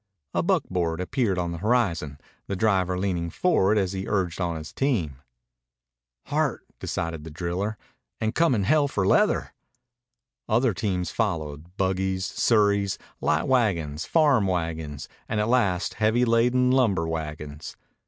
[0.33, 2.17] A buckboard appeared on the horizon,
[2.47, 5.17] the driver leaning forward as he urged on his team.
[6.25, 7.77] "Hart," decided the driller,
[8.19, 9.53] "and comin' hell for leather."
[10.49, 17.07] Other teams followed, buggies, surreys, light wagons, farm wagons, and at last heavily laden lumber
[17.07, 17.77] wagons.